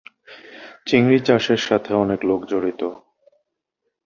চিংড়ি 0.87 1.19
চাষের 1.27 1.61
সাথে 1.67 1.91
অনেক 1.95 2.19
লোক 2.25 2.41
জড়িত। 2.45 2.81